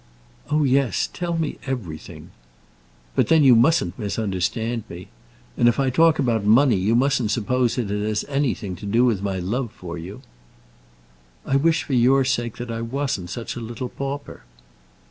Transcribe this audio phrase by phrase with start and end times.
[0.49, 2.31] "Oh, yes, tell me everything."
[3.15, 5.09] "But then you mustn't misunderstand me.
[5.55, 9.05] And if I talk about money, you mustn't suppose that it has anything to do
[9.05, 10.23] with my love for you."
[11.45, 14.41] "I wish for your sake that I wasn't such a little pauper."